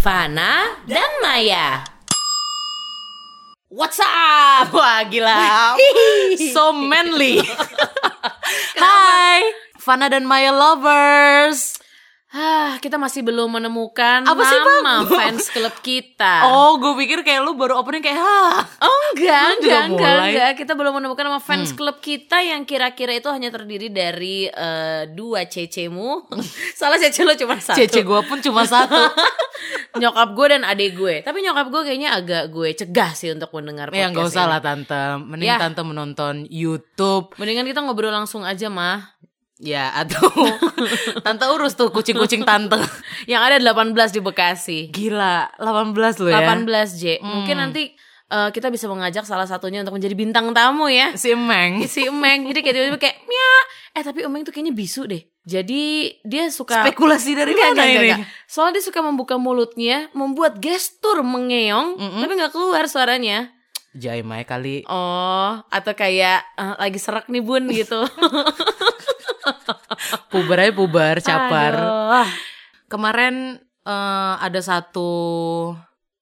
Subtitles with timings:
[0.00, 1.84] Fana dan Maya.
[3.68, 4.72] What's up?
[4.76, 5.76] Wah gila.
[6.56, 7.44] So manly.
[8.80, 9.44] Hai
[9.76, 11.79] Fana dan Maya lovers
[12.30, 15.02] Hah, kita masih belum menemukan Apa sih, nama Bang?
[15.18, 16.46] fans klub kita.
[16.46, 20.50] Oh gue pikir kayak lu baru opening kayak Hah Oh enggak, enggak, enggak, enggak.
[20.54, 25.42] Kita belum menemukan nama fans klub kita yang kira-kira itu hanya terdiri dari eh, dua
[25.42, 26.30] cecemu.
[26.78, 27.82] Salah cece lo cuma satu.
[27.82, 28.94] Cece gue pun cuma satu
[30.00, 31.26] nyokap gue dan adik gue.
[31.26, 34.60] Tapi nyokap gue kayaknya agak gue cegah sih untuk mendengar podcast Ya gak usah lah
[34.62, 35.58] tante Mending Ya.
[35.58, 39.18] tante menonton Youtube Mendingan kita ngobrol langsung aja mah.
[39.60, 40.24] Ya atau
[41.24, 42.80] Tante urus tuh kucing-kucing tante.
[43.28, 44.78] Yang ada 18 di Bekasi.
[44.88, 46.40] Gila 18 lu ya?
[46.48, 46.64] 18
[46.96, 47.20] J.
[47.20, 47.92] Mungkin nanti
[48.26, 51.12] eh, kita bisa mengajak salah satunya untuk menjadi bintang tamu ya.
[51.12, 51.84] Si Meng.
[51.92, 53.52] Si Emeng jadi kayak tiba-tiba kayak Mia!
[53.92, 55.20] Eh tapi Emeng tuh kayaknya bisu deh.
[55.44, 58.08] Jadi dia suka Spekulasi dari Enggak, mana enggak, ini?
[58.12, 58.28] enggak.
[58.44, 63.52] soalnya dia suka membuka mulutnya membuat gestur mengeong tapi nggak keluar suaranya.
[63.90, 64.86] Jai Mai kali.
[64.86, 67.98] Oh atau kayak eh, lagi serak nih bun gitu
[70.28, 72.28] Puber aja puber capar Aduh.
[72.86, 75.10] Kemarin eh, ada satu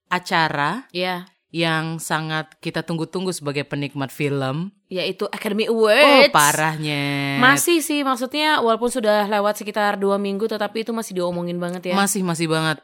[0.07, 4.69] acara ya yang sangat kita tunggu-tunggu sebagai penikmat film.
[4.89, 7.37] yaitu Academy Oh, Awards parahnya.
[7.37, 11.95] masih sih maksudnya walaupun sudah lewat sekitar dua minggu tetapi itu masih diomongin banget ya
[11.95, 12.81] Masih masih banget.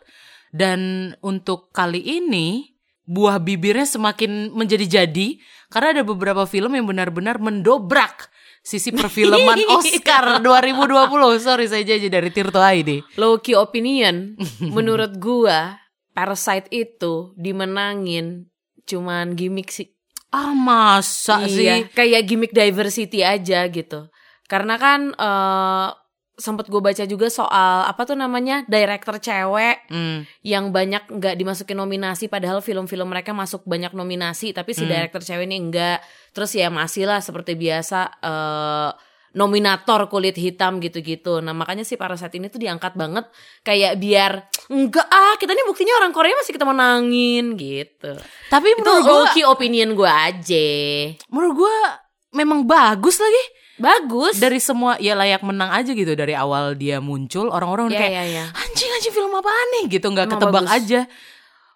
[0.53, 8.29] Dan untuk kali ini buah bibirnya semakin menjadi-jadi karena ada beberapa film yang benar-benar mendobrak
[8.65, 11.05] sisi perfilman Oscar 2020.
[11.39, 13.05] Sorry saya jadi dari Tirto ID.
[13.15, 15.77] low key opinion menurut gua
[16.11, 18.49] Parasite itu dimenangin
[18.85, 19.93] cuman gimmick sih
[20.31, 21.91] Ah masa iya sih?
[21.91, 24.09] kayak gimmick diversity aja gitu
[24.45, 25.89] karena kan eh
[26.35, 30.27] sempat gue baca juga soal apa tuh namanya director cewek Hmm.
[30.43, 34.91] yang banyak nggak dimasukin nominasi padahal film-film mereka masuk banyak nominasi tapi si Hmm.
[34.91, 36.03] director cewek ini enggak
[36.35, 38.91] terus ya masih lah seperti biasa eh
[39.35, 43.27] nominator kulit hitam gitu-gitu nah makanya si Parasite ini tuh diangkat banget
[43.67, 48.15] kayak biar enggak ah kita nih buktinya orang Korea masih kita menangin gitu
[48.47, 49.03] Tapi menurut
[49.35, 50.71] gue, opinion gue aja
[51.35, 51.75] menurut gue
[52.35, 53.45] memang bagus lagi.
[53.75, 58.03] Bagus Dari semua ya layak menang aja gitu dari awal dia muncul orang-orang udah Iya,
[58.07, 58.45] kayak iya, iya.
[58.53, 60.77] anjing anjing film apaan nih gitu nggak ketebak bagus.
[60.79, 61.01] aja.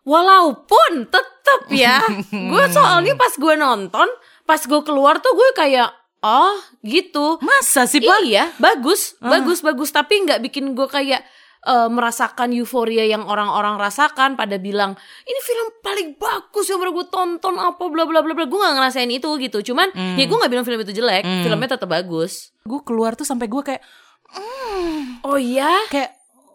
[0.03, 2.01] Walaupun tetep ya,
[2.53, 4.09] gue soalnya pas gue nonton,
[4.43, 7.37] pas gue keluar tuh gue kayak, oh gitu.
[7.45, 8.25] Masa sih pak?
[8.25, 9.93] Iya, bagus, bagus, bagus.
[9.93, 11.21] Tapi nggak bikin gue kayak
[11.61, 17.09] eh, merasakan euforia yang orang-orang rasakan pada bilang ini film paling bagus yang pernah gue
[17.09, 18.45] tonton apa bla bla bla bla.
[18.45, 19.59] Gue nggak ngerasain itu gitu.
[19.67, 22.55] Cuman ya gue nggak bilang film itu jelek, filmnya tetap bagus.
[22.63, 23.83] Gue keluar tuh sampai gue kayak
[25.23, 26.15] Oh iya, kayak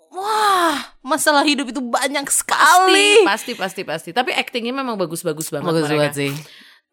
[0.09, 3.09] wah masalah hidup itu banyak pasti, sekali.
[3.25, 4.09] pasti, pasti, pasti.
[4.11, 5.93] Tapi actingnya memang bagus-bagus banget Bagus mereka.
[5.99, 6.31] banget sih.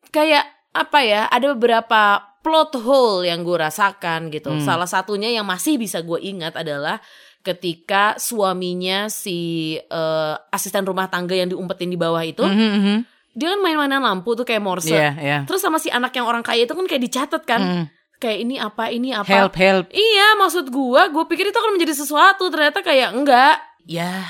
[0.08, 2.00] kayak apa ya ada beberapa
[2.40, 4.64] plot hole yang gue rasakan gitu Hmm.
[4.64, 6.98] salah satunya yang masih bisa gue ingat adalah
[7.40, 9.38] ketika suaminya si
[9.76, 12.96] eh, asisten rumah tangga yang diumpetin di bawah itu Mhm, mhm.
[13.30, 15.38] dia kan main-mainan lampu tuh kayak morse Iya iya.
[15.44, 17.84] terus sama si anak yang orang kaya itu kan kayak dicatat kan Hmm.
[18.16, 19.84] kayak ini apa ini apa Help help.
[19.90, 24.28] iya maksud gue gue pikir itu akan menjadi sesuatu ternyata kayak enggak Ya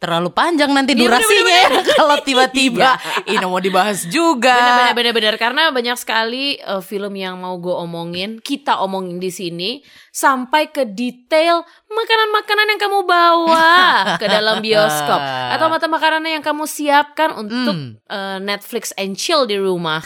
[0.00, 1.68] terlalu panjang nanti Iya, durasinya ya
[2.00, 3.36] kalau tiba-tiba Iya.
[3.36, 4.90] ini mau dibahas juga.
[4.90, 9.70] Bener-bener karena banyak sekali uh, film yang mau gue omongin, kita omongin di sini
[10.10, 13.68] sampai ke detail makanan-makanan yang kamu bawa
[14.20, 15.20] ke dalam bioskop
[15.52, 18.00] atau mata makanan yang kamu siapkan untuk Hmm.
[18.06, 20.00] uh, Netflix and chill di rumah.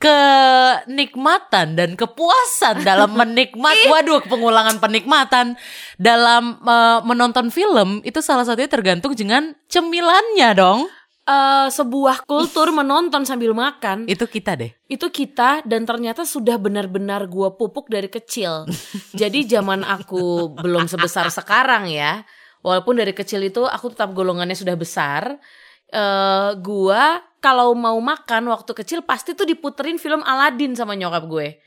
[0.00, 5.56] Kenikmatan dan kepuasan dalam menikmati waduh pengulangan penikmatan
[6.00, 10.88] dalam eh, menonton film itu salah satunya tergantung dengan cemilannya dong
[11.24, 17.32] Uh, sebuah kultur menonton sambil makan itu kita deh itu kita dan ternyata sudah benar-benar
[17.32, 18.68] gue pupuk dari kecil.
[19.24, 22.28] Jadi zaman aku belum sebesar sekarang ya,
[22.60, 25.40] walaupun dari kecil itu aku tetap golongannya sudah besar.
[25.88, 31.60] eh gua kalau mau makan waktu kecil pasti tuh diputerin film Aladdin sama nyokap gue.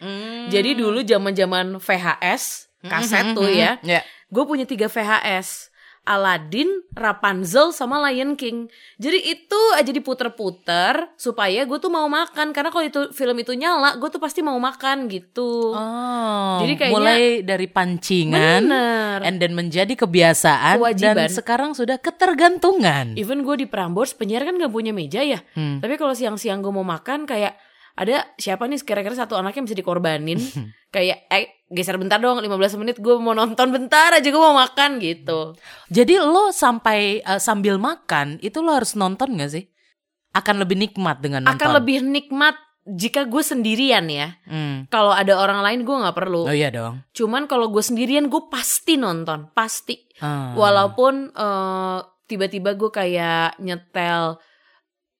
[0.49, 4.01] Jadi dulu zaman-zaman VHS kaset tuh ya, ya
[4.33, 5.69] gue punya tiga VHS.
[6.07, 8.71] Aladdin, Rapunzel, sama Lion King.
[8.95, 13.95] Jadi itu aja diputer-puter supaya gue tuh mau makan karena kalau itu film itu nyala,
[13.95, 15.75] gue tuh pasti mau makan gitu.
[15.75, 19.19] oh Jadi kayaknya- mulai dari pancingan Bener.
[19.21, 21.15] and then menjadi kebiasaan Kewajiban.
[21.17, 25.43] dan sekarang sudah ketergantungan Even gue di Prambors penyiar kan gak punya meja ya.
[25.53, 25.77] Hmm.
[25.77, 27.59] Tapi kalau siang-siang gue mau makan kayak
[27.97, 30.37] ada siapa nih kira-kira satu anaknya bisa dikorbanin
[30.95, 32.47] kayak eh geser bentar dong 15
[32.77, 35.57] menit gue mau nonton bentar aja gue mau makan gitu
[35.89, 39.65] Jadi lo sampai eh, sambil makan itu lo harus nonton gak sih?
[40.31, 41.57] Akan lebih nikmat dengan nonton.
[41.57, 42.53] akan lebih nikmat
[42.87, 44.87] jika gue sendirian ya Hmm.
[44.87, 47.03] kalau ada orang lain gue nggak perlu Oh iya dong.
[47.11, 50.55] cuman kalau gue sendirian gue pasti nonton pasti Ah.
[50.55, 54.39] walaupun eh, tiba-tiba gue kayak nyetel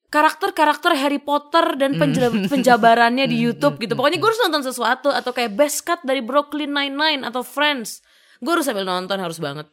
[0.08, 3.92] karakter-karakter Harry Potter dan penjela- penjabarannya di YouTube gitu.
[3.94, 8.00] Pokoknya gue harus nonton sesuatu atau kayak Best Cut dari Brooklyn Nine-Nine atau Friends.
[8.40, 9.68] Gue harus sambil nonton harus banget.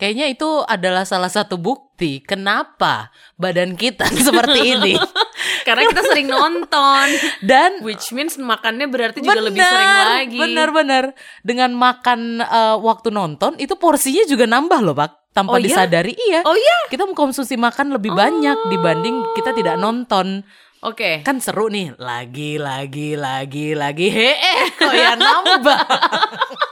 [0.00, 4.94] Kayaknya itu adalah salah satu bukti kenapa badan kita seperti ini.
[5.68, 7.06] Karena kita sering nonton.
[7.44, 10.40] Dan Which means makannya berarti juga lebih sering lagi.
[10.40, 11.12] Benar-benar.
[11.44, 15.19] Dengan makan eh, waktu nonton itu porsinya juga nambah loh, Pak.
[15.30, 15.66] Oh Tanpa iya?
[15.70, 16.42] disadari, iya.
[16.42, 16.90] Oh iya?
[16.90, 20.42] Kita mengkonsumsi makan lebih banyak dibanding kita tidak nonton.
[20.82, 21.22] Oke.
[21.22, 24.10] Kan seru nih, lagi lagi lagi lagi.
[24.10, 25.80] Hee, kok ya nambah.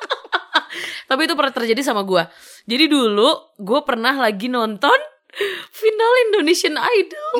[1.08, 2.26] Tapi itu pernah terjadi sama gue.
[2.66, 3.31] Jadi dulu
[3.62, 4.96] gue pernah lagi nonton
[5.70, 7.32] final Indonesian Idol.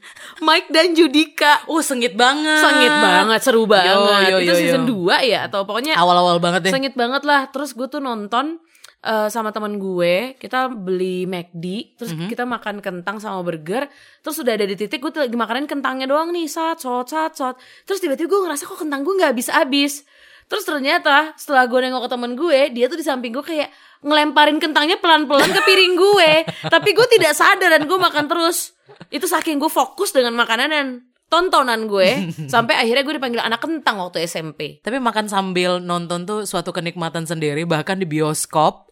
[0.46, 1.64] Mike dan Judika.
[1.72, 2.60] Oh, sengit banget.
[2.60, 3.96] Sengit banget, seru banget.
[4.28, 5.08] yo, itu yo, season yo.
[5.08, 6.72] 2 ya atau pokoknya Awal-awal banget deh.
[6.74, 7.48] sengit banget lah.
[7.48, 8.60] Terus gue tuh nonton
[9.06, 12.26] eh, sama teman gue, kita beli McD, terus Mhm.
[12.26, 13.86] kita makan kentang sama burger.
[14.20, 17.54] Terus udah ada di titik gue lagi makanin kentangnya doang nih, sat, sot, sat, sot.
[17.86, 20.02] Terus tiba-tiba gue ngerasa kok kentang gue nggak habis-habis.
[20.46, 23.70] Terus ternyata setelah gue nengok ke temen gue, dia tuh di samping gue kayak
[24.02, 26.30] ngelemparin kentangnya pelan-pelan ke piring gue.
[26.74, 28.74] Tapi gue tidak sadar dan gue makan terus.
[29.10, 30.86] Itu saking gue fokus dengan makanan dan
[31.26, 32.30] tontonan gue.
[32.52, 34.78] Sampai akhirnya gue dipanggil anak kentang waktu SMP.
[34.78, 38.85] Tapi makan sambil nonton tuh suatu kenikmatan sendiri bahkan di bioskop.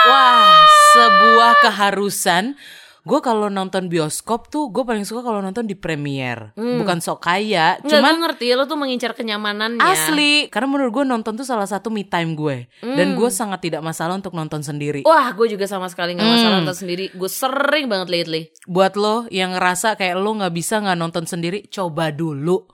[0.00, 0.08] Ah!
[0.08, 0.56] Wah,
[0.90, 2.56] sebuah keharusan.
[3.00, 6.52] Gue kalau nonton bioskop tuh gue paling suka kalau nonton di premier.
[6.52, 9.80] Bukan sok kaya, Enggak, cuman ngerti lo tuh mengincar kenyamanannya.
[9.80, 10.52] asli.
[10.52, 12.68] Karena menurut gue nonton tuh salah satu me time gue.
[12.78, 13.16] Dan Hmm.
[13.16, 15.00] gue sangat tidak masalah untuk nonton sendiri.
[15.02, 16.60] Wah, gue juga sama sekali nggak masalah Hmm.
[16.62, 17.04] nonton sendiri.
[17.10, 18.42] Gue sering banget lately.
[18.64, 22.68] Buat lo yang ngerasa kayak lo nggak bisa nggak nonton sendiri, coba dulu.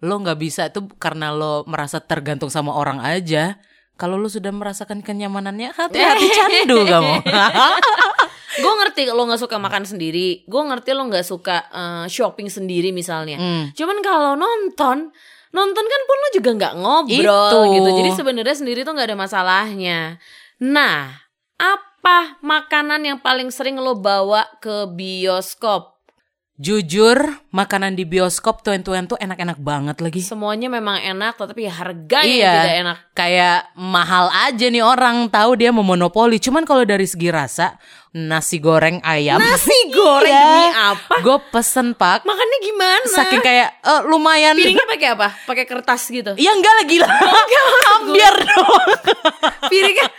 [0.00, 3.56] Lo nggak bisa itu karena lo merasa tergantung sama orang aja.
[4.00, 7.20] Kalau lo sudah merasakan kenyamanannya, hati-hati candu kamu.
[8.64, 10.48] Gue ngerti lo nggak suka makan sendiri.
[10.48, 13.36] Gue ngerti lo nggak suka eh, shopping sendiri misalnya.
[13.36, 13.68] Hmm.
[13.76, 15.12] Cuman kalau nonton,
[15.52, 17.60] nonton kan pun lo juga nggak ngobrol Itu.
[17.76, 17.88] gitu.
[18.00, 20.16] Jadi sebenarnya sendiri tuh nggak ada masalahnya.
[20.64, 21.20] Nah,
[21.60, 25.99] apa makanan yang paling sering lo bawa ke bioskop?
[26.60, 27.16] Jujur,
[27.56, 30.20] makanan di bioskop tuan-tuan tuh enak-enak banget lagi.
[30.20, 32.52] Semuanya memang enak, tetapi harganya Iya.
[32.52, 32.96] tidak enak.
[33.16, 36.36] Kayak mahal aja nih orang tahu dia memonopoli.
[36.36, 37.80] Cuman kalau dari segi rasa,
[38.12, 39.40] nasi goreng ayam.
[39.40, 40.44] Nasi goreng Iya.
[40.44, 41.14] demi apa?
[41.24, 42.28] Gue pesen pak.
[42.28, 43.08] Makannya gimana?
[43.08, 44.52] Saking kayak eh, lumayan.
[44.52, 45.28] Piringnya pakai apa?
[45.48, 46.36] Pakai kertas gitu.
[46.36, 47.08] Ya enggak lah gila.
[47.96, 48.84] Ambiar dong.
[49.64, 50.12] Piringnya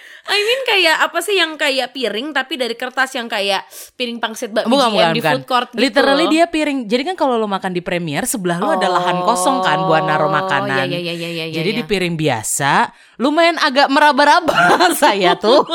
[0.71, 3.67] kayak apa sih yang kayak piring tapi dari kertas yang kayak
[3.99, 5.33] piring pangsit bakmi Bukan, bukan, di bukan.
[5.35, 6.87] food court gitu Literally dia piring.
[6.87, 10.31] Jadi kan kalau lo makan di premier, sebelah lo ada lahan kosong kan buat naruh
[10.31, 10.87] makanan.
[10.87, 12.87] iya, iya, iya, iya, iya, Jadi di piring biasa,
[13.19, 14.55] lumayan agak meraba-raba
[15.01, 15.67] saya tuh.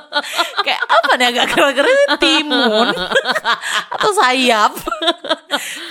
[0.66, 2.88] Kayak apa nih agak keren-keren timun
[3.94, 4.74] atau sayap.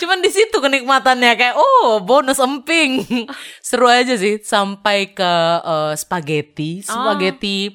[0.04, 3.26] Cuman di situ kenikmatannya kayak oh bonus emping.
[3.64, 7.72] Seru aja sih sampai ke eh, spaghetti, spaghetti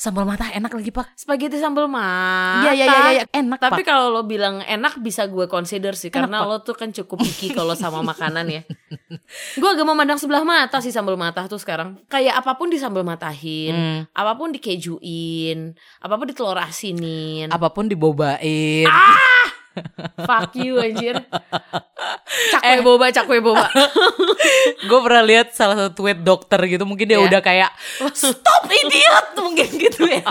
[0.00, 1.12] sambal mata enak lagi pak.
[1.12, 2.64] spaghetti sambal mata.
[2.64, 3.86] Iya iya iya iya enak Tapi pak.
[3.86, 7.76] kalau lo bilang enak bisa gue consider sih karena lo tuh kan cukup picky kalau
[7.76, 8.62] sama makanan ya.
[9.52, 12.00] gue agak memandang sebelah mata sih sambal mata tuh sekarang.
[12.06, 14.00] Kayak apa pun di sambal matahin, Hmm.
[14.10, 17.52] apa pun dikejuin, apa pun ditelur asinin.
[17.52, 18.88] Apa pun dibobain.
[20.20, 21.16] Fuck you anjir.
[22.50, 23.66] Cakwe boba, cakwe boba.
[24.88, 27.26] gue pernah lihat salah satu tweet dokter gitu mungkin dia Iya.
[27.26, 27.70] udah kayak
[28.12, 30.24] stop idiot mungkin gitu ya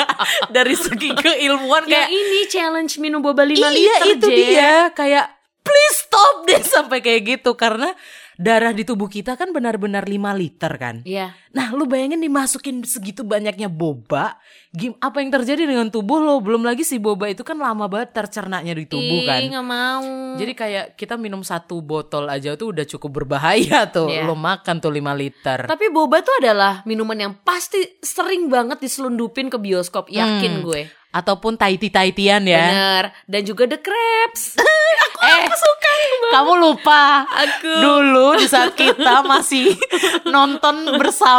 [0.50, 4.36] dari segi keilmuan ya kayak ini challenge minum boba 5 iya liter itu J.
[4.36, 5.26] dia kayak
[5.62, 7.94] please stop deh sampai kayak gitu karena
[8.36, 11.36] darah di tubuh kita kan benar-benar 5 liter kan Iya.
[11.50, 14.38] Nah lu bayangin dimasukin segitu banyaknya boba
[14.70, 18.14] gim apa yang terjadi dengan tubuh lo belum lagi si boba itu kan lama banget
[18.14, 20.06] tercernanya di tubuh kan Ih, gak mau.
[20.38, 24.08] jadi kayak kita minum satu botol aja tuh udah cukup berbahaya tuh.
[24.08, 24.24] Iya.
[24.24, 25.60] Lo makan tuh 5 liter.
[25.66, 30.64] Tapi boba tuh adalah minuman yang pasti sering banget diselundupin ke bioskop, yakin Hmm.
[30.64, 30.82] gue.
[31.10, 32.62] Ataupun taiti-taitian ya.
[32.64, 33.04] Bener.
[33.26, 34.54] Dan juga The Crabs.
[35.26, 35.90] eh, suka
[36.30, 37.26] kamu lupa.
[37.26, 37.74] Aku.
[37.82, 39.74] Dulu di saat kita masih
[40.30, 41.39] nonton bersama,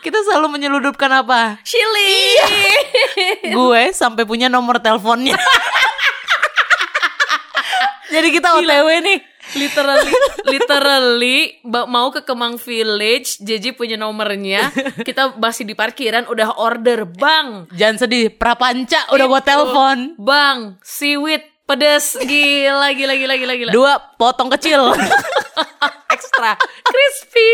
[0.00, 1.58] kita selalu menyeludupkan apa?
[1.62, 2.36] Chili.
[3.50, 5.36] Gue sampai punya nomor teleponnya.
[8.10, 9.18] Jadi kita OTW nih.
[9.50, 10.14] literally
[10.46, 14.70] literally mau ke Kemang Village JJ punya nomornya
[15.02, 19.42] kita masih di parkiran udah order bang Jangan sedih, prapanca udah Itu.
[19.42, 19.96] telepon.
[20.14, 24.86] bang seaweed pedes gila gila gila gila gila Dua potong kecil.
[26.20, 26.52] ekstra
[26.84, 27.50] crispy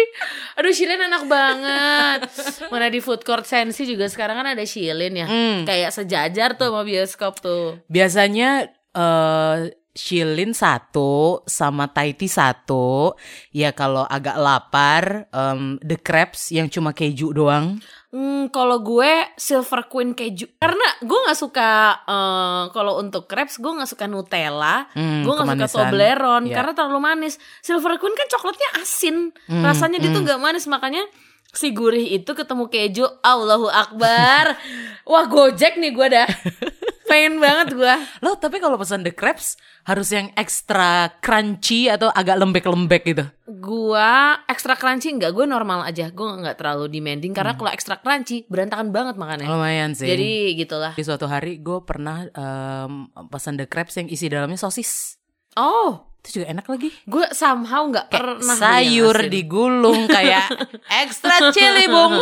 [0.58, 2.18] aduh Shilin enak banget
[2.66, 5.62] mana di food court Sensi juga sekarang kan ada Shilin ya Hmm.
[5.62, 9.58] kayak sejajar tuh sama bioskop tuh Biasanya eh
[9.96, 13.16] Shilin satu sama Taiti satu.
[13.48, 17.80] Ya kalau agak lapar, em, The Crabs yang cuma keju doang.
[18.08, 21.70] Hmm, kalau gue silver queen keju karena gue nggak suka
[22.02, 25.90] eh, kalau untuk crepes gue nggak suka Nutella, Hmm, gue nggak suka.
[25.90, 26.54] Toblerone Iya.
[26.54, 27.34] karena terlalu manis.
[27.60, 31.02] Silver queen kan coklatnya asin, Hmm, rasanya dia tuh nggak manis makanya
[31.48, 34.54] si gurih itu ketemu keju, Allahu Akbar,
[35.10, 36.28] wah gojek nih gue dah,
[37.16, 37.94] pengen banget gue.
[38.24, 43.24] Lo tapi kalau pesan The Crabs harus yang ekstra crunchy atau agak lembek-lembek gitu.
[43.48, 47.60] Gua ekstra crunchy enggak, gue normal aja, gue nggak terlalu demanding karena Hmm.
[47.60, 49.48] kalau ekstra crunchy berantakan banget makannya.
[49.48, 50.04] Lumayan sih.
[50.04, 50.92] Jadi gitulah.
[50.92, 52.92] di suatu hari gue pernah em,
[53.26, 55.16] pesan The Crabs yang isi dalamnya sosis.
[55.56, 56.90] Oh, Itu juga enak lagi.
[57.06, 60.50] gue somehow nggak pernah sayur digulung kayak
[61.02, 62.12] extra chili bung.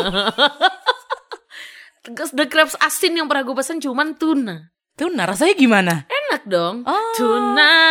[2.05, 4.69] The crabs asin yang pernah gue pesen cuman tuna.
[4.95, 6.07] Tuna rasanya gimana?
[6.07, 6.87] Enak dong.
[6.87, 7.15] Oh.
[7.19, 7.75] Tuna.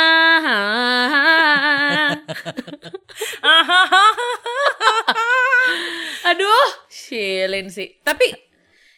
[6.31, 7.99] Aduh, Shilin sih.
[8.07, 8.31] Tapi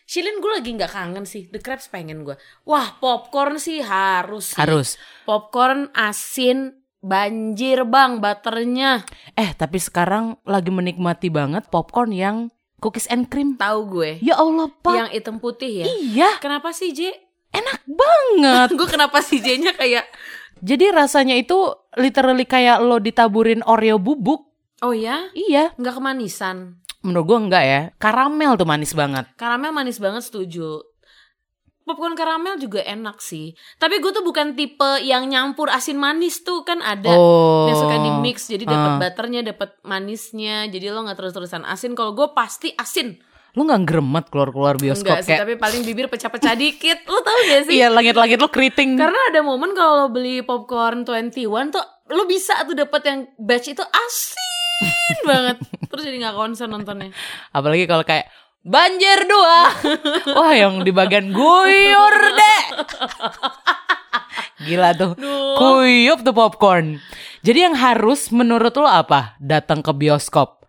[0.05, 1.49] Shilin gue lagi nggak kangen sih.
[1.49, 2.37] The crabs pengen gue.
[2.69, 4.53] Wah, popcorn sih harus.
[4.53, 4.61] sih.
[4.61, 5.01] Harus.
[5.25, 9.01] Popcorn asin banjir bang butternya.
[9.33, 13.57] Eh tapi sekarang lagi menikmati banget popcorn yang cookies and cream.
[13.57, 14.21] Tahu gue.
[14.21, 14.93] Ya Allah pak.
[14.93, 15.89] Yang hitam putih ya.
[15.89, 17.24] Iya Kenapa sih J?
[17.55, 18.67] Enak banget.
[18.79, 20.05] gue kenapa sih J-nya kayak
[20.59, 21.55] Jadi rasanya itu
[21.95, 24.49] literally kayak lo ditaburin Oreo bubuk.
[24.81, 25.29] Oh ya?
[25.31, 25.75] Iya.
[25.75, 26.79] Nggak kemanisan.
[27.03, 27.81] Menurut gue enggak ya.
[27.95, 29.29] Karamel tuh manis banget.
[29.35, 30.81] Karamel manis banget setuju.
[31.85, 33.53] Popcorn karamel juga enak sih.
[33.77, 37.69] Tapi gue tuh bukan tipe yang nyampur asin manis tuh kan ada Oh.
[37.69, 38.97] yang suka di mix jadi dapat Ah.
[38.97, 40.65] butternya, dapat manisnya.
[40.65, 41.93] Jadi lo nggak terus-terusan asin.
[41.93, 43.21] Kalau gue pasti asin.
[43.55, 45.41] Lo nggak gremet keluar-keluar bioskop Enggak sih, kayak.
[45.41, 47.07] tapi paling bibir pecah-pecah dikit.
[47.07, 47.79] Lo tau gak sih?
[47.79, 48.99] Iya langit-langit lo keriting.
[48.99, 51.31] Karena ada momen kalau beli popcorn 21
[51.71, 55.57] tuh lo bisa tuh dapat yang batch itu asin banget.
[55.87, 57.15] Terus jadi nggak konsen nontonnya.
[57.49, 58.27] Apalagi kalau kayak
[58.59, 59.71] banjir dua.
[60.37, 62.61] Wah yang di bagian guyur deh.
[64.65, 65.11] Gila tuh.
[65.15, 65.55] Duh.
[65.55, 66.99] Kuyup tuh popcorn.
[67.39, 69.37] Jadi yang harus menurut lo apa?
[69.37, 70.64] Datang ke bioskop.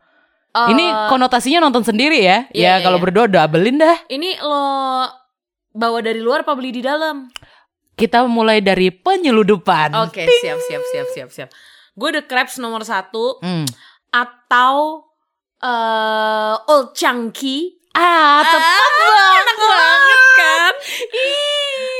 [0.56, 2.48] Eh, Ini konotasinya nonton sendiri ya?
[2.56, 3.04] iya, ya kalau iya.
[3.04, 3.96] berdua double-in dah.
[4.08, 5.04] ini lo
[5.70, 7.28] bawa dari luar apa beli di dalam?
[7.92, 9.92] Kita mulai dari penyeludupan.
[10.08, 11.48] Oke, siap siap siap siap siap.
[11.92, 13.68] Gue The Crabs nomor satu Hmm.
[14.08, 15.04] atau
[15.60, 17.76] eh Old Chunky.
[17.92, 18.92] Ah, tepat
[19.40, 20.74] Enak banget kan?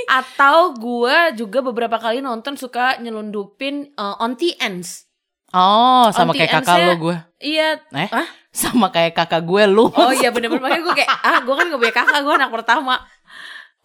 [0.06, 5.08] Atau gue juga beberapa kali nonton suka nyelundupin eh, Auntie Ends.
[5.52, 7.16] Oh, sama Auntie kayak kakak lo gue.
[7.40, 7.80] Iya.
[7.96, 8.08] Eh?
[8.12, 8.26] Hah?
[8.56, 9.92] Sama kayak kakak gue lu.
[9.92, 12.94] Oh iya bener-bener makanya gue kayak ah gue kan gak punya kakak gue anak pertama.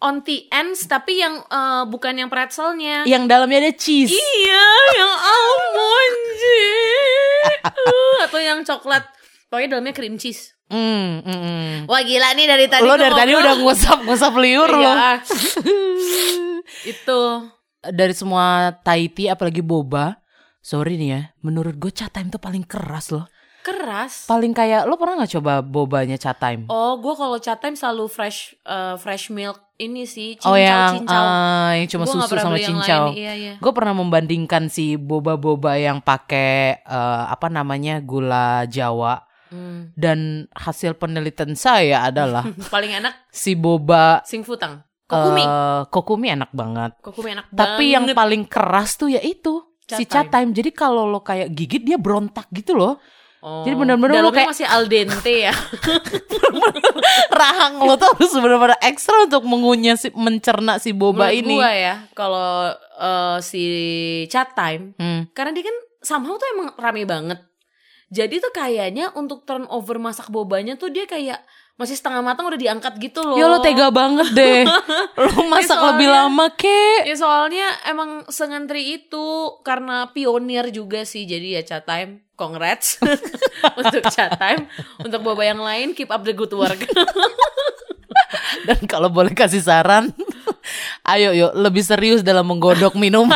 [0.02, 3.04] Auntie Ends tapi yang eh, bukan yang pretzelnya.
[3.04, 4.16] Yang dalamnya ada cheese.
[4.16, 6.20] Iya, yang almond
[7.62, 9.06] Uh, atau yang coklat.
[9.46, 10.54] Pokoknya dalamnya cream cheese.
[10.72, 11.74] Hmm, hmm, hmm.
[11.84, 12.80] Wah gila nih dari tadi.
[12.82, 14.80] lo dari tadi udah ngusap-ngusap liur lo.
[14.80, 15.20] Iya.
[16.96, 17.20] Itu.
[17.82, 20.16] Dari semua Tahiti apalagi boba,
[20.64, 23.28] sorry nih ya, menurut gue chat time tuh paling keras loh.
[23.62, 24.26] Keras.
[24.26, 26.66] Paling kayak lo pernah nggak coba bobanya chat time?
[26.66, 30.98] Oh, gue kalau chat time selalu fresh eh, fresh milk ini sih cincau Oh yang
[30.98, 31.14] cincau.
[31.16, 33.14] ah, yang cuma Gua susu sama cincau.
[33.14, 33.54] Iya iya.
[33.56, 39.92] Gue pernah membandingkan si boba-boba yang pakai eh, apa namanya gula Jawa Hmm.
[39.92, 42.40] dan hasil penelitian saya adalah
[42.72, 44.80] Paling enak si boba sing futang.
[45.04, 45.44] Kokumi.
[45.44, 46.96] eh, kokumi enak banget.
[46.98, 50.56] Kokumi enak Tapi yang paling keras tuh ya itu si Chat chat time.
[50.56, 52.96] Jadi kalau lo kayak gigit dia berontak gitu loh.
[53.42, 55.54] Oh, jadi benar-benar lo kayak- masih al dente ya.
[57.32, 61.54] Rahang lo tuh harus benar-benar ekstra untuk mengunyah si mencerna si boba Menurut ini.
[61.56, 63.64] gua ya, kalau eh, si
[64.26, 65.26] chat time Hmm.
[65.32, 67.38] karena dia kan somehow tuh emang rame banget.
[68.08, 71.40] Jadi tuh kayaknya untuk turnover masak bobanya tuh dia kayak
[71.72, 73.34] masih setengah matang udah diangkat gitu loh.
[73.34, 74.62] Ya lo tega banget deh.
[75.24, 77.00] lo masak soalnya- lebih lama kek.
[77.08, 79.26] Ya soalnya emang sengantri itu
[79.66, 82.22] karena pionir juga sih jadi ya chat time.
[82.36, 82.98] Congrats
[83.80, 84.68] untuk chat time.
[85.00, 86.78] Untuk boba yang lain keep up the good work.
[88.66, 90.12] Dan kalau boleh kasih saran,
[91.08, 93.34] ayo yuk lebih serius dalam menggodok minuman.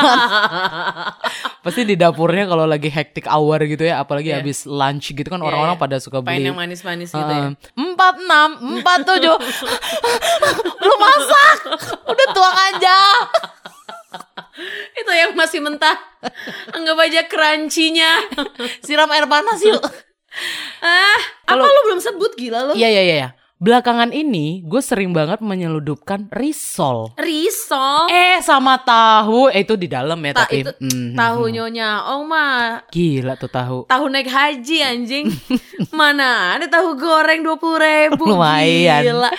[1.66, 4.38] Pasti di dapurnya kalau lagi hectic hour gitu ya, apalagi Iya.
[4.38, 5.82] habis lunch gitu kan Iya, orang-orang iya.
[5.82, 6.46] pada suka beli.
[6.46, 7.58] yang manis-manis gitu ya.
[7.74, 9.34] Empat enam, empat tujuh,
[10.86, 11.58] lu masak,
[12.06, 12.98] udah tuang aja.
[14.94, 15.98] Itu yang masih mentah.
[16.70, 18.30] Anggap aja crunchy-nya.
[18.80, 19.82] Siram air panas yuk.
[20.80, 22.72] ah, apa lu belum sebut gila lu?
[22.72, 23.28] Iya iya iya.
[23.56, 27.08] Belakangan ini gue sering banget menyeludupkan risol.
[27.16, 28.04] Risol.
[28.06, 30.60] Eh sama tahu, eh itu di dalam ya Ta- tapi.
[30.60, 31.16] itu Mhm.
[31.16, 33.78] tahu nyonya oh mah Gila tuh tahu.
[33.86, 35.32] tahu naik haji anjing
[35.96, 39.00] mana ada tahu goreng dua puluh ribu Lumayan.
[39.02, 39.30] gila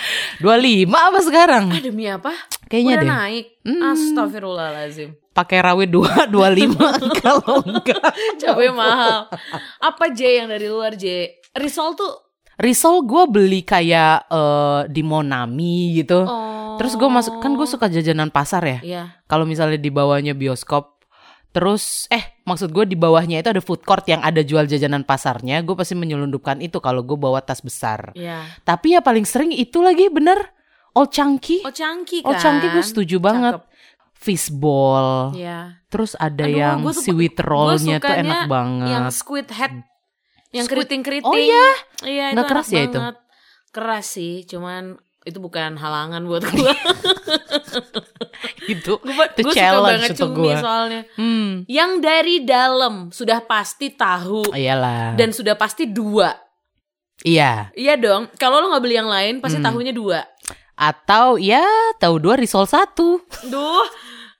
[0.42, 1.64] 25 apa sekarang?
[1.68, 2.34] ah demi apa
[2.66, 3.10] Kayaknya udah deh.
[3.14, 3.82] naik Hmm.
[3.86, 6.74] astagfirullahalazim Pakai rawit 2 25
[7.22, 8.10] kalau enggak.
[8.36, 9.30] cabai mahal
[9.78, 12.27] apa J yang dari luar J risol tuh
[12.58, 16.26] Risol gue beli kayak eh, di Monami gitu.
[16.26, 18.78] oh Terus gue masuk kan gue suka jajanan pasar ya.
[18.80, 19.04] Iya.
[19.26, 21.02] Kalau misalnya di bawahnya bioskop,
[21.50, 25.66] terus eh maksud gue di bawahnya itu ada food court yang ada jual jajanan pasarnya,
[25.66, 28.14] gue pasti menyelundupkan itu kalau gue bawa tas besar.
[28.14, 28.46] Iya.
[28.62, 30.54] Tapi ya paling sering itu lagi bener
[30.94, 31.66] Old Chunky.
[31.66, 32.30] Oh cangki kan.
[32.30, 33.58] Old Chunky gue setuju banget.
[33.58, 33.66] Cakep.
[34.18, 35.30] Fishball.
[35.34, 35.78] Iya.
[35.86, 38.90] Terus ada Aduh, yang seaweed rollnya tuh enak banget.
[38.90, 39.74] Yang squid head.
[40.50, 41.28] Yang keriting-keriting.
[41.28, 41.66] Oh iya?
[42.02, 42.98] Iya, Nggak itu keras enak ya itu?
[42.98, 43.16] banget.
[43.68, 44.82] Keras sih, cuman
[45.22, 46.72] itu bukan halangan buat gue.
[48.68, 50.54] itu gue itu suka challenge banget untuk cumi gue.
[50.58, 51.00] soalnya.
[51.16, 51.50] Hmm.
[51.66, 55.14] Yang dari dalam sudah pasti tahu Iyalah.
[55.14, 56.32] dan sudah pasti dua.
[57.20, 57.68] iya.
[57.74, 58.30] Iya dong.
[58.36, 59.66] Kalau lo nggak beli yang lain, pasti Hmm.
[59.68, 60.22] tahunya dua.
[60.78, 61.60] Atau ya
[61.98, 63.18] tahu dua risol satu.
[63.44, 63.86] Duh,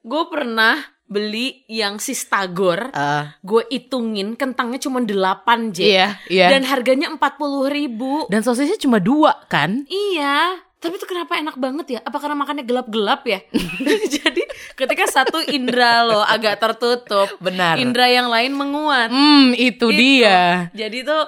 [0.00, 2.92] gue pernah beli yang sistagor.
[2.92, 5.78] Eh, Gue hitungin kentangnya cuma 8 J.
[5.80, 6.46] iya, iya.
[6.52, 8.28] Dan harganya 40 ribu.
[8.28, 9.88] Dan sosisnya cuma dua kan?
[9.88, 10.60] Iya.
[10.78, 12.00] Tapi itu kenapa enak banget ya?
[12.06, 13.42] Apa karena makannya gelap-gelap ya?
[14.14, 14.42] Jadi
[14.78, 17.82] ketika satu indera lo agak tertutup, Benar.
[17.82, 19.10] indera yang lain menguat.
[19.10, 19.98] Hmm, itu, Itu.
[19.98, 20.70] dia.
[20.70, 21.24] Jadi tuh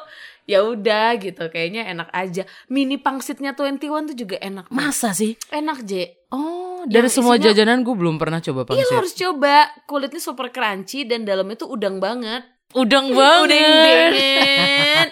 [0.51, 2.43] ya udah gitu, kayaknya enak aja.
[2.67, 3.79] Mini pangsitnya 21
[4.11, 4.67] tuh juga enak.
[4.69, 5.39] Masa sih?
[5.49, 6.11] Enak, J.
[6.29, 8.95] Oh, dari Yang semua isinya- jajanan gue belum pernah coba Iya pangsit.
[8.95, 9.55] harus coba.
[9.85, 12.43] Kulitnya super crunchy dan dalamnya tuh udang banget.
[12.73, 14.11] Udang Udang banget.
[14.11, 15.09] banget.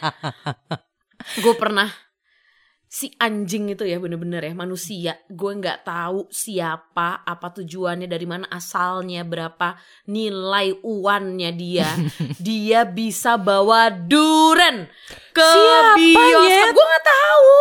[1.45, 1.89] gue pernah
[2.89, 5.13] si anjing itu ya bener-bener ya manusia.
[5.29, 9.77] Gue nggak tahu siapa apa tujuannya dari mana asalnya berapa
[10.09, 11.89] nilai uannya dia.
[12.41, 14.89] Dia bisa bawa duren
[15.37, 16.49] ke Siapa, bioskop.
[16.49, 16.73] Nyet?
[16.73, 17.53] gue nggak tahu.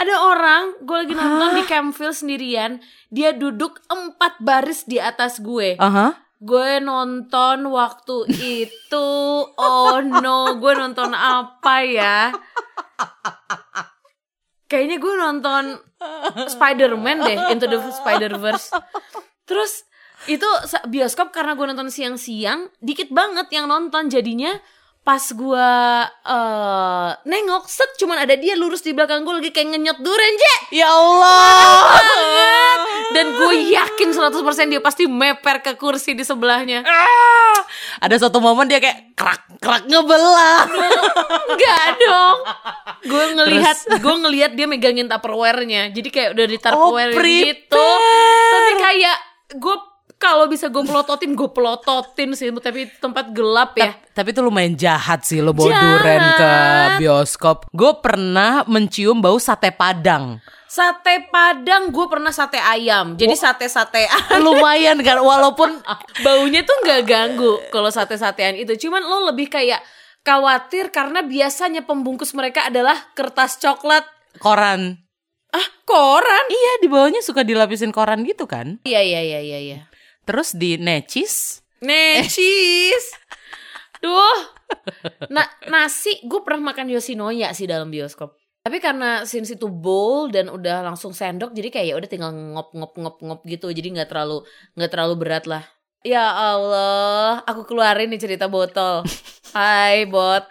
[0.00, 2.80] Ada orang gue lagi nonton di Campville sendirian
[3.12, 5.76] dia duduk empat baris di atas gue.
[5.76, 6.14] Aha.
[6.40, 9.08] Gue nonton waktu itu.
[9.60, 12.32] Oh no Gue nonton apa ya
[14.70, 15.64] Kayaknya gue nonton
[16.46, 18.70] Spider-Man deh Into the Spider-Verse.
[19.42, 19.82] Terus
[20.30, 20.46] itu
[20.86, 24.06] bioskop karena gue nonton siang-siang Dikit banget yang nonton.
[24.06, 24.54] Jadinya
[25.00, 25.70] pas gue
[26.22, 30.54] eh nengok set cuman ada dia lurus di belakang gue lagi kayak ngenyot duren je
[30.76, 31.98] Ya Allah.
[33.10, 37.58] dan gue yakin 100% dia pasti meper ke kursi di sebelahnya Ah!
[38.00, 40.64] Ada satu momen dia kayak krak krak ngebelah.
[41.48, 42.38] Enggak dong.
[43.04, 45.92] Gue ngelihat gue ngelihat dia megangin tupperware-nya.
[45.92, 47.88] Jadi kayak udah di tupperware Oh, gitu.
[48.48, 49.16] Tapi kayak
[49.52, 49.76] gue
[50.20, 52.52] kalau bisa gue pelototin, gue pelototin sih.
[52.52, 53.96] Tapi tempat gelap ya.
[54.12, 55.80] Tapi itu lumayan jahat sih lo bawa Jahat.
[55.80, 56.52] duren ke
[57.00, 57.56] bioskop.
[57.72, 60.36] Gue pernah mencium bau sate padang.
[60.70, 63.18] Sate Padang gue pernah sate ayam.
[63.18, 64.38] Jadi sate-satean.
[64.38, 65.82] Lumayan kan walaupun
[66.24, 68.86] Baunya tuh nggak ganggu kalau sate-satean itu.
[68.86, 69.82] Cuman lo lebih kayak
[70.22, 74.06] khawatir karena biasanya pembungkus mereka adalah kertas coklat.
[74.38, 75.02] koran.
[75.50, 76.44] Ah, koran.
[76.46, 78.78] Iya di bawahnya suka dilapisin koran gitu kan.
[78.86, 79.78] Iya, iya, iya, iya, iya.
[80.30, 81.58] Terus di necis.
[81.82, 83.04] Necis.
[83.98, 84.40] Duh.
[85.26, 88.38] Nah, nasi gue pernah makan Yoshinoya sih dalam bioskop.
[88.62, 92.70] Tapi karena since itu bowl dan udah langsung sendok jadi kayak ya udah tinggal ngop
[92.78, 93.74] ngop ngop ngop gitu.
[93.74, 94.46] Jadi nggak terlalu
[94.78, 95.66] nggak terlalu berat lah.
[96.00, 99.04] Ya Allah, aku keluarin nih cerita botol.
[99.52, 100.46] Hai bot.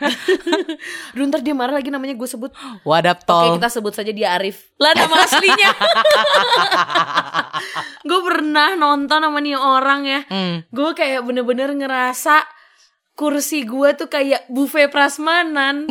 [1.16, 2.52] Duh ntar dia marah lagi namanya gue sebut.
[2.84, 3.56] Wadap Oke tol.
[3.58, 4.70] kita sebut saja dia Arif.
[4.76, 5.72] Lah nama aslinya.
[8.06, 10.68] gue pernah nonton sama nih orang ya Hmm.
[10.68, 12.44] gue kayak bener-bener ngerasa
[13.14, 15.86] kursi gue tuh kayak buffet prasmanan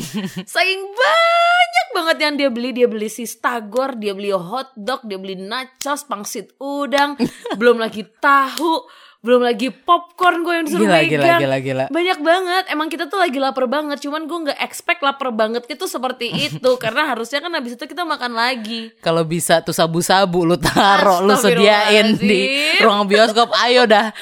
[0.47, 6.05] saking banyak banget yang dia beli dia beli sistagor dia beli hotdog dia beli nachos
[6.05, 7.15] pangsit udang
[7.55, 11.85] belum lagi tahu belum lagi popcorn gue yang disuruh Gila, gila, megang gila, gila.
[11.91, 15.91] banyak banget emang kita tuh lagi lapar banget cuman gue nggak expect lapar banget itu
[15.91, 20.55] seperti itu karena harusnya kan habis itu kita makan lagi Kalau bisa tuh sabu-sabu lu
[20.55, 22.47] taro, lu sediain di
[22.79, 23.51] ruang bioskop.
[23.59, 24.15] Ayo dah.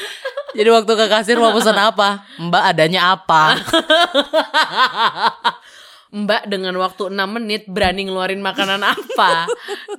[0.56, 2.24] Jadi waktu ke kasir mau pesan apa?
[2.40, 3.61] Mbak adanya apa?
[6.16, 9.44] Mbak dengan waktu 6 menit berani ngeluarin makanan apa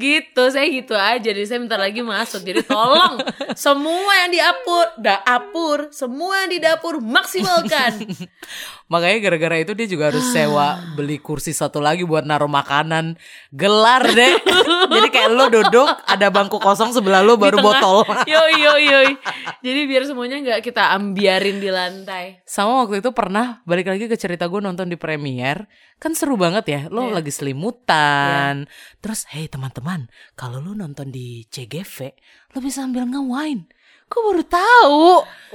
[0.02, 3.22] gitu saya gitu aja jadi saya minta lagi masuk jadi tolong
[3.54, 8.02] semua yang di dapur dapur semua yang di dapur maksimalkan
[8.88, 13.20] Makanya gara-gara itu dia juga harus sewa beli kursi satu lagi buat naruh makanan.
[13.52, 14.40] Gelar deh.
[14.96, 18.08] Jadi kayak lo duduk, ada bangku kosong sebelah lo baru botol.
[18.32, 19.12] yoi yoi yoi
[19.60, 24.16] jadi biar semuanya nggak kita ambiarin di lantai Sama waktu itu pernah balik lagi ke
[24.16, 25.68] cerita gue nonton di premier.
[26.08, 26.82] Kan seru banget ya.
[26.88, 27.20] Lo Iya.
[27.20, 28.64] lagi selimutan.
[29.04, 30.08] Terus hey teman-teman,
[30.40, 32.16] kalau lo nonton di CGV,
[32.56, 33.68] lo bisa ambil nge-wine.
[34.08, 35.04] Gue baru tahu.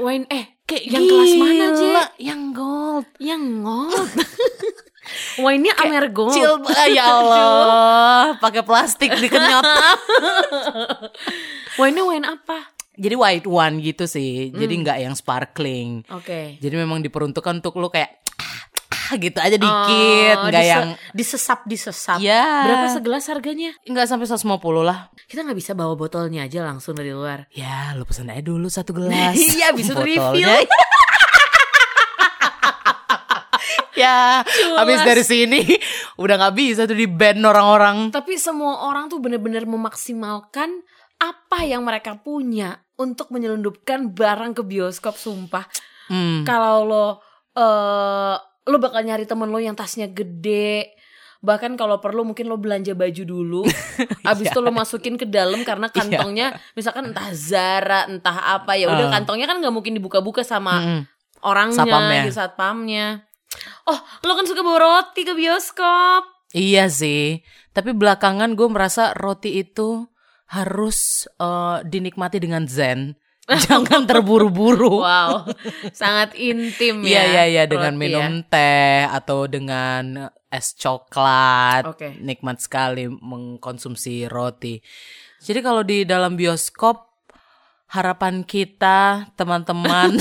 [0.05, 3.07] wine eh Kayak Yang kelas mana, gila, Yang gold.
[3.17, 4.11] yang ngold
[5.43, 9.65] wine-nya Amer Gold Chill, ah, ya Allah, pakai plastik dikenyot.
[11.81, 14.53] wine-nya wine apa Jadi white one gitu sih.
[14.53, 16.05] Jadi nggak yang sparkling.
[16.13, 18.69] oke Jadi memang diperuntukkan untuk lo kayak ah,
[19.15, 24.27] gitu aja dikit, Oh, nggak dise- yang disesap disesap ya berapa segelas harganya nggak sampai
[24.27, 24.43] 150
[24.81, 25.09] lah.
[25.25, 28.93] kita nggak bisa bawa botolnya aja langsung dari luar Ya, lo pesen aja dulu satu
[28.99, 29.35] gelas.
[29.35, 30.49] Iya, bisa refill.
[33.95, 34.41] ya,
[34.75, 35.61] habis dari sini
[36.17, 37.97] udah nggak bisa tuh di band orang-orang.
[38.11, 40.81] Tapi semua orang tuh bener-bener memaksimalkan
[41.19, 45.67] apa yang mereka punya untuk menyelundupkan barang ke bioskop sumpah.
[46.09, 46.43] Hmm.
[46.43, 47.07] Kalau lo
[47.53, 50.95] eh lo bakal nyari temen lo yang tasnya gede.
[51.39, 53.63] Bahkan kalau perlu mungkin lo belanja baju dulu.
[54.31, 59.11] Abis itu lo masukin ke dalam karena kantongnya misalkan entah Zara, entah apa ya udah
[59.11, 59.13] Ah.
[59.13, 61.01] kantongnya kan nggak mungkin dibuka-buka sama Mm-mm.
[61.43, 62.23] orangnya Satpamnya.
[62.23, 63.07] di satpamnya.
[63.85, 66.23] Oh, lo kan suka bawa roti ke bioskop.
[66.53, 70.07] Iya sih, tapi belakangan gue merasa roti itu
[70.47, 73.17] harus eh, dinikmati dengan zen.
[73.67, 75.03] Jangan terburu-buru.
[75.03, 75.51] Wow,
[75.91, 77.23] sangat intim Iya ya.
[77.27, 78.47] iya iya dengan roti minum ya.
[78.47, 81.83] teh atau dengan es coklat.
[81.91, 82.15] Oke.
[82.23, 84.79] Nikmat sekali mengkonsumsi roti.
[85.43, 87.13] Jadi kalau di dalam bioskop
[87.93, 90.17] harapan kita teman-teman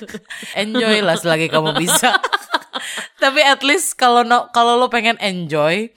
[0.62, 2.16] enjoy lah selagi kamu bisa.
[3.22, 5.92] Tapi at least kalau no, kalau lo pengen enjoy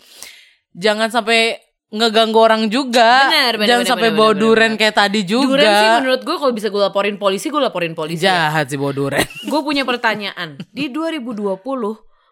[0.75, 1.62] jangan sampai
[1.93, 3.29] ngeganggu orang juga.
[3.29, 5.61] Benar, benar, jangan sampai benar, bawa benar, duren kayak tadi juga.
[5.61, 8.25] Duren sih menurut gue kalau bisa gue laporin polisi, gue laporin polisi.
[8.25, 9.25] Jahat sih bawa duren.
[9.51, 10.57] Gue punya pertanyaan.
[10.73, 11.61] Di 2020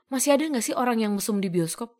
[0.09, 1.93] masih ada nggak sih orang yang mesum di bioskop?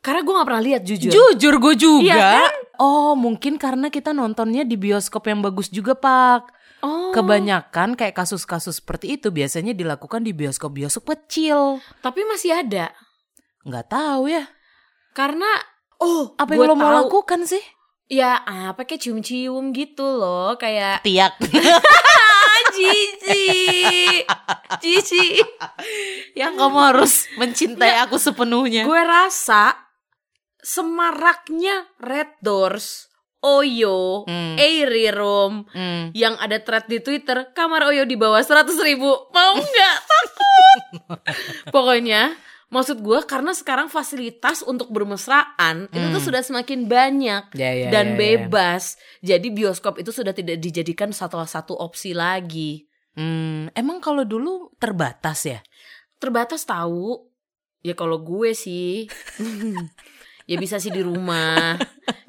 [0.00, 1.10] Karena gue nggak pernah lihat jujur.
[1.12, 2.14] Jujur gue juga.
[2.14, 2.52] Iya kan?
[2.80, 6.48] Oh mungkin karena kita nontonnya di bioskop yang bagus juga pak.
[6.86, 7.12] oh.
[7.12, 11.82] Kebanyakan kayak kasus-kasus seperti itu biasanya dilakukan di bioskop-bioskop kecil.
[12.00, 12.94] Tapi masih ada.
[13.66, 14.48] Nggak tahu ya.
[15.12, 15.50] Karena
[16.00, 16.98] oh, Apa yang lo mau tahu.
[17.06, 17.62] lakukan sih?
[18.10, 21.38] Ya apa kayak cium-cium gitu loh, kayak Tiak.
[22.70, 23.46] Cici,
[24.78, 25.26] Cici.
[26.34, 28.82] yang kamu harus mencintai aku sepenuhnya.
[28.82, 29.74] Gue rasa
[30.60, 33.10] semaraknya Red Doors,
[33.40, 34.54] Oyo, Hmm.
[34.54, 36.12] Airy Room, Hmm.
[36.12, 39.08] yang ada thread di Twitter, kamar Oyo di bawah 100 ribu.
[39.08, 39.96] Mau nggak?
[40.04, 40.78] Takut.
[41.74, 42.36] Pokoknya,
[42.70, 48.14] maksud gue karena sekarang fasilitas untuk bermesraan itu tuh sudah semakin banyak Ya, ya, dan
[48.14, 48.18] ya, ya.
[48.18, 48.94] bebas.
[49.20, 52.86] Jadi bioskop itu sudah tidak dijadikan satu satu opsi lagi.
[53.18, 55.58] Hmm, Emang kalau dulu terbatas ya?
[56.16, 57.26] Terbatas tahu.
[57.82, 59.08] Ya kalau gue sih
[60.50, 61.74] ya bisa sih di rumah.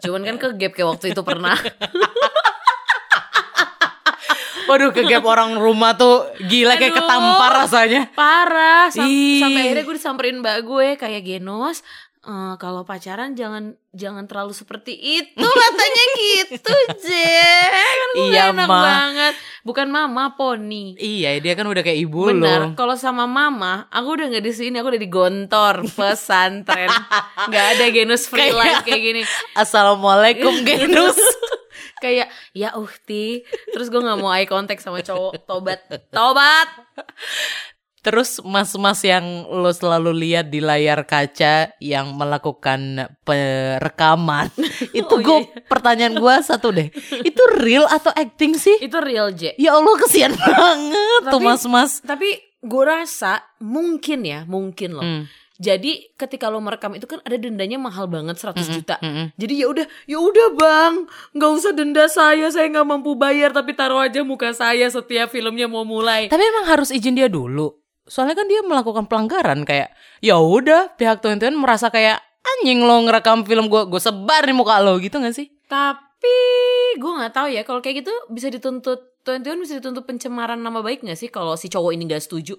[0.01, 1.53] Cuman kan ke gap kayak waktu itu pernah.
[4.71, 6.99] Waduh ke gap orang rumah tuh gila kayak Aduh.
[7.01, 8.01] ketampar rasanya.
[8.11, 9.41] Parah sam- Ih.
[9.41, 11.83] sampai akhirnya gue disamperin mbak gue kayak Genos
[12.21, 16.69] "Eh, kalau pacaran jangan jangan terlalu seperti itu katanya gitu
[17.01, 17.33] Je
[17.67, 18.79] kan gue Iya, enak Ma.
[18.79, 24.15] banget bukan mama poni Iya dia kan udah kayak ibu benar kalau sama mama aku
[24.15, 26.93] udah nggak di sini aku udah di gontor pesantren
[27.49, 29.21] nggak ada Genus free life kayak gini
[29.57, 31.17] Assalamualaikum Genus.
[32.01, 36.67] Kayak ya uhti terus gue nggak mau eye contact sama cowok tobat tobat
[38.01, 44.49] Terus mas-mas yang lo selalu lihat di layar kaca yang melakukan perekaman
[44.97, 46.89] itu Oh, gue iya, pertanyaan gue satu deh
[47.21, 48.73] itu real atau acting sih?
[48.81, 52.01] itu real J Ya Allah kesian banget tuh Tapi- mas-mas.
[52.01, 55.05] Tapi gue rasa mungkin ya, mungkin loh.
[55.05, 55.29] Hmm.
[55.61, 58.97] Jadi ketika lo merekam itu kan ada dendanya mahal banget 100 juta.
[58.97, 59.29] mm-mm.
[59.37, 60.93] Jadi ya udah, ya udah bang,
[61.37, 65.69] nggak usah denda saya, saya nggak mampu bayar, tapi taruh aja muka saya setiap filmnya
[65.69, 66.33] mau mulai.
[66.33, 67.77] Tapi emang harus izin dia dulu.
[68.09, 69.93] Soalnya kan dia melakukan pelanggaran kayak
[70.25, 74.81] ya udah pihak Tuan merasa kayak anjing lo ngerekam film gue gue sebar di muka
[74.81, 75.53] lo gitu gak sih?
[75.69, 76.41] Tapi
[76.97, 81.05] gue nggak tahu ya, kalau kayak gitu bisa dituntut 21 bisa dituntut pencemaran nama baik
[81.05, 82.57] gak sih kalau si cowok ini gak setuju?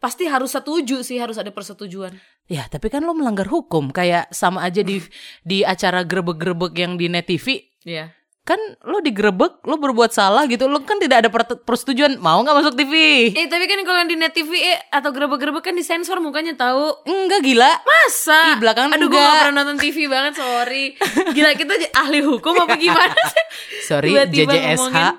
[0.00, 2.16] Pasti harus setuju sih, harus ada persetujuan.
[2.48, 3.92] Ya, tapi kan lo melanggar hukum.
[3.92, 5.04] Kayak sama aja di
[5.44, 7.60] di acara grebek-grebek yang di Net TV.
[7.84, 8.16] Iya.
[8.40, 8.56] Kan
[8.88, 10.64] lo digrebek, lo berbuat salah gitu.
[10.66, 12.16] Lo kan tidak ada per- persetujuan.
[12.18, 12.94] Mau nggak masuk TV?
[13.36, 17.04] Eh tapi kan kalau yang di net TV eh, atau gerebek-gerebek kan disensor mukanya tahu.
[17.04, 17.68] Enggak gila.
[17.84, 18.56] Masa?
[18.56, 20.96] Ih, belakangan Aduh gue gak pernah nonton TV banget, sorry.
[21.36, 23.44] Gila kita ahli hukum apa gimana sih?
[23.86, 24.48] Sorry, JJSH.
[24.48, 25.14] ngomongin.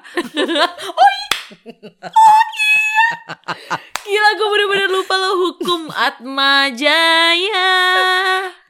[0.92, 1.30] oh, iya.
[2.02, 2.51] oh iya.
[4.02, 7.74] Gila gue bener-bener lupa lo hukum Atma Jaya.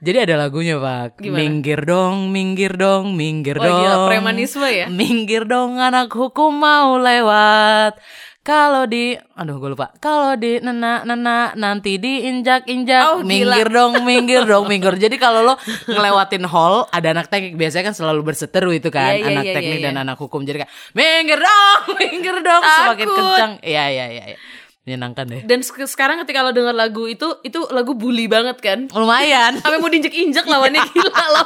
[0.01, 1.21] Jadi ada lagunya pak.
[1.21, 1.39] Gimana?
[1.41, 3.77] Minggir dong, minggir dong, minggir Wah, dong.
[3.81, 4.85] gila, premanisme ya?
[4.89, 8.01] Minggir dong anak hukum mau lewat.
[8.41, 9.93] Kalau di, aduh gue lupa.
[9.97, 13.05] Kalau di nena nena nanti diinjak injak.
[13.07, 13.29] Oh, gila.
[13.53, 14.97] minggir dong, minggir dong, minggir.
[14.97, 15.53] Jadi kalau lo
[15.85, 19.53] ngelewatin hall, ada anak teknik biasanya kan selalu berseteru itu kan, Iya, iya, anak iya,
[19.53, 20.03] teknik iya, dan iya.
[20.03, 20.41] anak hukum.
[20.41, 23.17] Jadi kan minggir dong, minggir dong, semakin Takut.
[23.21, 23.51] kencang.
[23.61, 24.25] Iya iya iya.
[24.33, 24.37] iya.
[24.81, 25.41] Menyenangkan deh.
[25.45, 28.89] Dan sek- sekarang ketika lo denger lagu itu, itu lagu bully banget kan?
[28.89, 29.61] Lumayan.
[29.61, 31.43] Sampai mau diinjek-injek lawannya gila lo.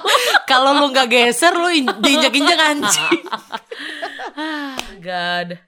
[0.47, 3.19] Kalau lu nggak geser lu in- diinjak-injak anjing.
[4.36, 5.60] Ah, God.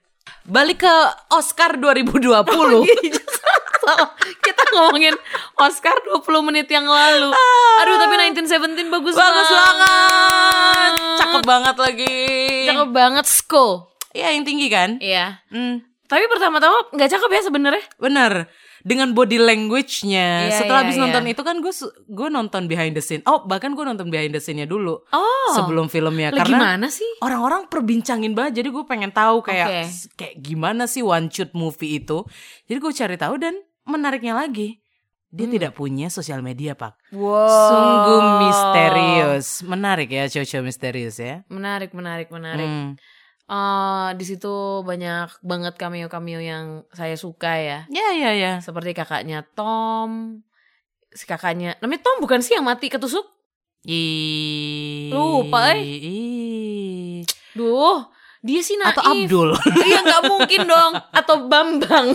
[0.48, 0.96] Balik ke
[1.30, 2.24] Oscar 2020.
[2.24, 4.16] Salah.
[4.40, 5.12] Kita ngomongin
[5.60, 7.36] Oscar 20 menit yang lalu.
[7.84, 10.92] Aduh, tapi 1917 bagus, Bagus banget.
[11.20, 12.16] Cakep banget lagi.
[12.64, 13.92] Cakep banget, Sko.
[14.16, 15.04] Iya yang tinggi kan?
[15.04, 15.44] Iya.
[15.52, 17.84] Hmm, Tapi pertama-tama nggak cakep ya sebenarnya.
[18.00, 18.48] bener.
[18.88, 20.48] Dengan body language-nya.
[20.48, 21.04] Iya, Setelah iya, habis iya.
[21.04, 21.74] nonton itu kan gue
[22.08, 23.20] gue nonton behind the scene.
[23.28, 25.04] Oh bahkan gue nonton behind the scene-nya dulu.
[25.12, 25.52] Oh.
[25.60, 26.32] Sebelum filmnya.
[26.32, 26.48] Karena
[26.80, 27.08] gimana sih?
[27.20, 28.64] orang-orang perbincangin banget.
[28.64, 29.82] Jadi gue pengen tahu kayak Oke.
[30.16, 32.24] kayak gimana sih one shoot movie itu.
[32.72, 34.80] Jadi gue cari tahu dan menariknya lagi.
[35.28, 35.56] Dia Hmm.
[35.60, 36.96] tidak punya sosial media pak.
[37.12, 37.52] Wow.
[37.68, 41.44] Sungguh misterius, menarik ya cowok misterius ya.
[41.52, 42.64] Menarik, menarik, menarik.
[42.64, 42.96] Hmm.
[43.48, 47.80] Eh, di situ banyak banget cameo-cameo yang saya suka ya.
[47.88, 48.54] Ya ya ya.
[48.60, 50.44] Seperti kakaknya Tom.
[51.16, 53.24] Si kakaknya, namanya Tom bukan sih yang mati ketusuk?
[53.88, 54.04] I...
[55.16, 55.80] Lupa, eh.
[55.80, 57.24] Ih.
[57.56, 58.04] Duh,
[58.46, 58.94] dia sih naif.
[58.94, 59.50] Atau Abdul.
[59.88, 60.94] Iya nggak mungkin dong.
[61.14, 62.08] Atau Bambang.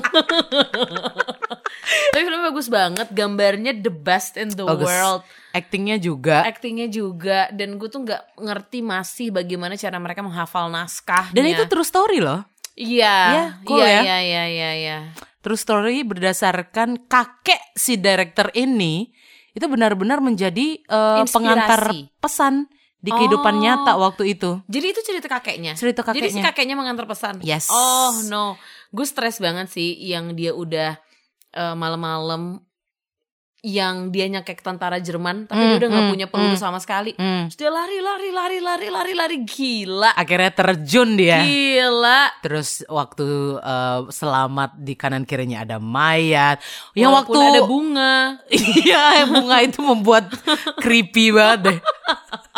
[2.13, 3.09] Tapi filmnya bagus banget.
[3.11, 4.87] Gambarnya the best in the Bagus.
[4.87, 5.23] world.
[5.53, 6.47] Actingnya juga.
[6.47, 7.51] Aktingnya juga.
[7.51, 11.35] Dan gue tuh nggak ngerti masih bagaimana cara mereka menghafal naskahnya.
[11.35, 12.47] Dan itu true story loh.
[12.79, 13.17] Iya.
[13.33, 14.01] Iya, cool iya, ya.
[14.01, 14.99] Iya, iya, iya, iya.
[15.43, 19.11] True story berdasarkan kakek si director ini
[19.53, 21.35] itu benar-benar menjadi Inspirasi.
[21.35, 21.83] pengantar
[22.25, 22.55] pesan
[23.03, 23.61] di kehidupan Oh.
[23.61, 24.63] nyata waktu itu.
[24.65, 25.75] Jadi itu cerita kakeknya.
[25.75, 26.45] Cerita Jadi si kakeknya.
[26.49, 27.43] kakeknya mengantar pesan.
[27.43, 27.67] Yes.
[27.67, 28.55] Oh no,
[28.89, 30.95] gue stres banget sih yang dia udah
[31.51, 32.63] eh, malam-malam
[33.63, 36.65] yang dia nyakek tentara Jerman, tapi dia Hmm, udah nggak hmm, punya peluru hmm.
[36.67, 37.15] sama sekali.
[37.15, 37.47] Hmm.
[37.47, 41.47] Terus dia lari, lari, lari, lari, lari, lari, gila, Akhirnya terjun dia.
[41.47, 42.27] gila.
[42.43, 43.23] Terus waktu
[43.57, 46.59] eh, selamat di kanan kirinya ada mayat.
[46.99, 48.15] Yang Walaupun waktu ada bunga.
[48.83, 50.27] Iya, bunga itu membuat
[50.83, 51.79] creepy banget deh.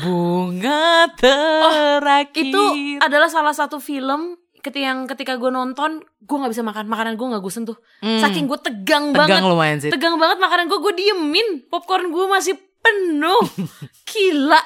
[0.00, 2.48] Bunga terakhir.
[2.52, 2.62] Itu
[3.00, 7.26] adalah salah satu film ketika yang ketika gue nonton, gue nggak bisa makan makanan gue
[7.30, 7.76] nggak gue sentuh.
[8.02, 8.20] Hmm.
[8.20, 9.42] Saking gue tegang, tegang banget.
[9.46, 9.90] lumayan sih.
[9.90, 11.48] Tegang banget makanan gue, gue diemin.
[11.70, 13.42] Popcorn gue masih penuh.
[14.10, 14.60] Gila.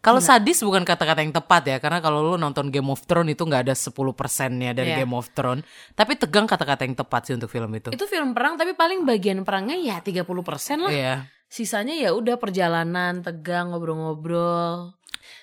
[0.00, 3.44] Kalau sadis bukan kata-kata yang tepat ya, karena kalau lu nonton Game of Thrones itu
[3.44, 5.04] nggak ada 10 persennya dari Iya.
[5.04, 5.60] Game of Thrones.
[5.92, 7.92] Tapi tegang kata-kata yang tepat sih untuk film itu.
[7.92, 10.24] Itu film perang tapi paling bagian perangnya ya 30%
[10.80, 10.88] lah.
[10.88, 11.14] Iya.
[11.50, 14.94] Sisanya ya udah perjalanan, tegang, ngobrol-ngobrol.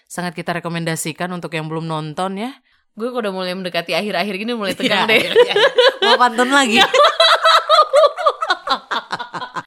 [0.07, 2.55] Sangat kita rekomendasikan untuk yang belum nonton ya.
[2.95, 5.19] Gue udah mulai mendekati akhir-akhir gini mulai tegang Iya, deh.
[5.19, 5.55] iya, iya.
[6.01, 6.79] Mau pantun lagi.